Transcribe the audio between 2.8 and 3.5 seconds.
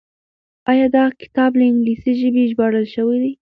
شوی دی؟